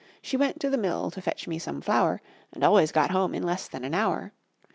She 0.19 0.35
went 0.35 0.59
to 0.61 0.69
the 0.71 0.79
mill 0.79 1.11
to 1.11 1.21
fetch 1.21 1.47
me 1.47 1.59
some 1.59 1.79
flour, 1.79 2.23
And 2.51 2.63
always 2.63 2.91
got 2.91 3.11
home 3.11 3.35
in 3.35 3.43
less 3.43 3.67
than 3.67 3.83
an 3.83 3.93
hour. 3.93 4.33